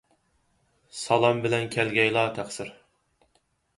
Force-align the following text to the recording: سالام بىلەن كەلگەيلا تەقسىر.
سالام 1.01 1.43
بىلەن 1.45 1.69
كەلگەيلا 1.75 2.25
تەقسىر. 2.39 2.77